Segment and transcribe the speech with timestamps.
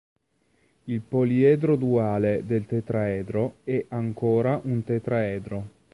[0.85, 5.69] Il poliedro duale del tetraedro è ancora un tetraedro.